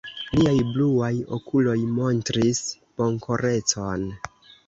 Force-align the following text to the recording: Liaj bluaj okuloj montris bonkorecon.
Liaj 0.37 0.53
bluaj 0.67 1.09
okuloj 1.37 1.75
montris 1.99 2.61
bonkorecon. 3.01 4.09